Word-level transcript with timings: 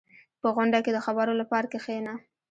•په 0.41 0.47
غونډه 0.55 0.79
کې 0.83 0.91
د 0.93 0.97
خبرو 1.05 1.33
لپاره 1.41 1.65
کښېنه. 1.71 2.13